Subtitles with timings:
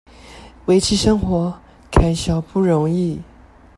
[0.65, 3.21] 維持生活開銷不容易